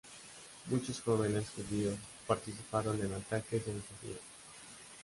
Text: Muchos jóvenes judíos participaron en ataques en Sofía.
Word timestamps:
Muchos 0.65 0.99
jóvenes 1.01 1.51
judíos 1.51 1.93
participaron 2.25 2.99
en 3.05 3.13
ataques 3.13 3.67
en 3.67 3.83
Sofía. 3.87 4.17